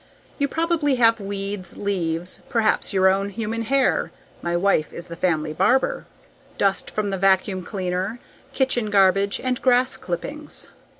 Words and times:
You 0.39 0.47
probably 0.47 0.95
have 0.95 1.19
weeds, 1.19 1.77
leaves, 1.77 2.41
perhaps 2.49 2.91
your 2.91 3.07
own 3.07 3.29
human 3.29 3.61
hair 3.61 4.11
(my 4.41 4.57
wife 4.57 4.91
is 4.91 5.09
the 5.09 5.15
family 5.15 5.53
barber), 5.53 6.07
dust 6.57 6.89
from 6.89 7.11
the 7.11 7.19
vacuum 7.19 7.63
cleaner, 7.63 8.19
kitchen 8.51 8.89
garbage 8.89 9.39
and 9.39 9.61
grass 9.61 9.97
clippings. 9.97 10.69